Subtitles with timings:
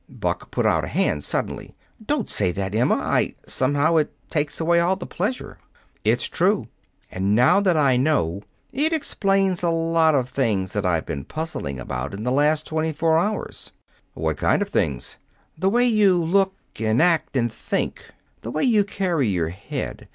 [0.09, 1.75] Buck put out a hand suddenly.
[2.03, 2.95] "Don't say that, Emma.
[2.95, 5.59] I somehow it takes away all the pleasure."
[6.03, 6.65] "It's true.
[7.11, 8.41] And now that I know,
[8.73, 12.91] it explains a lot of things that I've been puzzling about in the last twenty
[12.93, 13.73] four hours."
[14.15, 15.19] "What kind of things?"
[15.55, 18.03] "The way you look and act and think.
[18.41, 20.09] The way you carry your head.